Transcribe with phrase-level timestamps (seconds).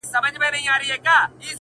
[0.07, 1.49] پسرلي به وي شیندلي سره ګلونه؛